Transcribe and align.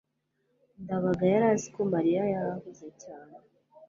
ndabaga 0.83 1.23
yari 1.33 1.45
azi 1.53 1.67
ko 1.75 1.81
mariya 1.93 2.23
yari 2.33 2.47
ahuze 2.53 2.87
cyane 3.03 3.33